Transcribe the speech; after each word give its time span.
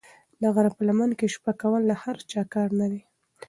د 0.41 0.43
غره 0.53 0.71
په 0.77 0.81
لمن 0.87 1.11
کې 1.19 1.27
شپه 1.33 1.51
کول 1.61 1.81
د 1.87 1.91
هر 2.03 2.17
چا 2.31 2.41
کار 2.53 2.69
نه 2.79 2.87
دی. 2.91 3.01